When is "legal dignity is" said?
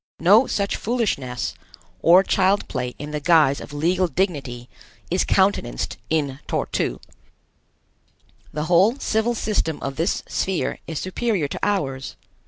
3.71-5.23